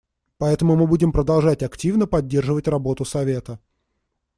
Поэтому 0.39 0.75
мы 0.75 0.87
будем 0.87 1.11
продолжать 1.11 1.61
активно 1.61 2.07
поддерживать 2.07 2.67
работу 2.67 3.05
Совета. 3.05 3.59